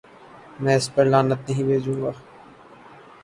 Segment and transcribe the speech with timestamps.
[0.59, 2.11] میں اس پر لعنت نہیں بھیجوں گا۔